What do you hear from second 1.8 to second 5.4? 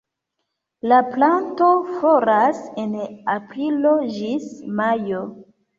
floras en aprilo ĝis majo.